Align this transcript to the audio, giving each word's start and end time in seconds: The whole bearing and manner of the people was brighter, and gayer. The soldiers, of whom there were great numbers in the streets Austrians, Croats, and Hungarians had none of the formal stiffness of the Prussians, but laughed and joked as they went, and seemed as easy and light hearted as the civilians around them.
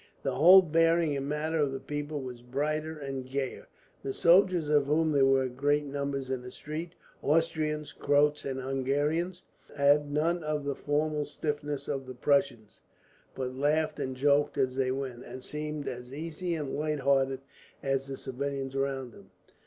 The 0.23 0.33
whole 0.33 0.63
bearing 0.63 1.15
and 1.15 1.29
manner 1.29 1.59
of 1.59 1.71
the 1.71 1.79
people 1.79 2.21
was 2.21 2.41
brighter, 2.41 2.97
and 2.97 3.23
gayer. 3.23 3.67
The 4.01 4.15
soldiers, 4.15 4.67
of 4.67 4.87
whom 4.87 5.11
there 5.11 5.27
were 5.27 5.47
great 5.47 5.85
numbers 5.85 6.31
in 6.31 6.41
the 6.41 6.49
streets 6.49 6.95
Austrians, 7.21 7.93
Croats, 7.93 8.43
and 8.43 8.59
Hungarians 8.59 9.43
had 9.75 10.11
none 10.11 10.43
of 10.43 10.65
the 10.65 10.73
formal 10.73 11.25
stiffness 11.25 11.87
of 11.87 12.07
the 12.07 12.15
Prussians, 12.15 12.81
but 13.35 13.53
laughed 13.55 13.99
and 13.99 14.15
joked 14.15 14.57
as 14.57 14.75
they 14.75 14.89
went, 14.91 15.23
and 15.23 15.43
seemed 15.43 15.87
as 15.87 16.11
easy 16.11 16.55
and 16.55 16.73
light 16.73 17.01
hearted 17.01 17.41
as 17.83 18.07
the 18.07 18.17
civilians 18.17 18.73
around 18.73 19.11
them. 19.11 19.29